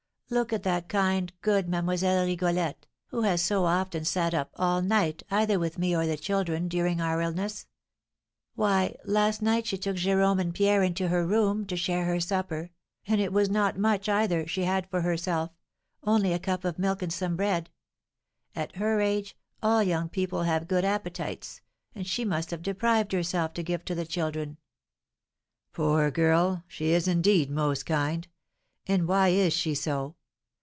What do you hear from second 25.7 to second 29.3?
"Poor girl! she is indeed most kind, and why